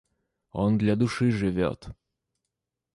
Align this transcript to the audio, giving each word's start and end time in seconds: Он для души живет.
Он 0.51 0.79
для 0.79 0.95
души 0.95 1.29
живет. 1.29 1.85